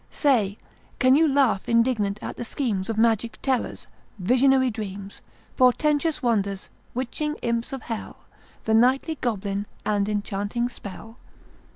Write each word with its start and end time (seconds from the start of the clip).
———Say, 0.09 0.57
can 0.97 1.15
you 1.15 1.27
laugh 1.31 1.69
indignant 1.69 2.17
at 2.23 2.35
the 2.35 2.43
schemes 2.43 2.89
Of 2.89 2.97
magic 2.97 3.37
terrors, 3.43 3.85
visionary 4.17 4.71
dreams, 4.71 5.21
Portentous 5.57 6.23
wonders, 6.23 6.71
witching 6.95 7.35
imps 7.43 7.71
of 7.71 7.83
Hell, 7.83 8.17
The 8.63 8.73
nightly 8.73 9.19
goblin, 9.21 9.67
and 9.85 10.09
enchanting 10.09 10.69
spell? 10.69 11.17